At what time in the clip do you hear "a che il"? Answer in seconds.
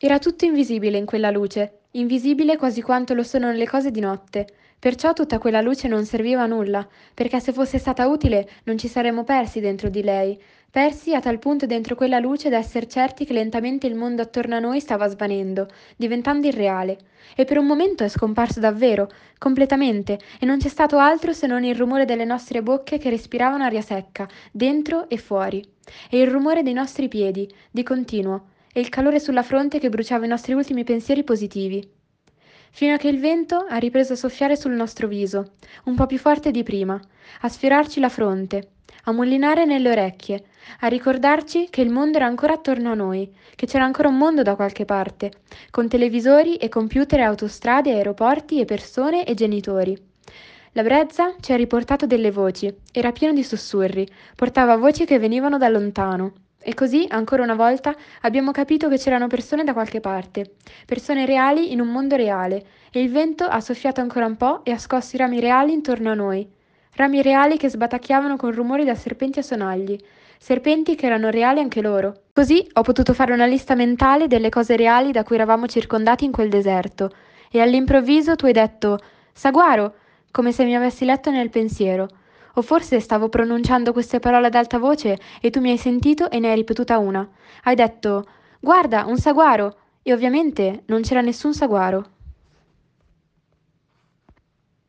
32.94-33.18